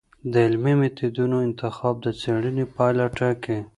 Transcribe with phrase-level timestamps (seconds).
[0.31, 3.57] د علمي میتودونو انتخاب د څېړنې پایله ټاکي.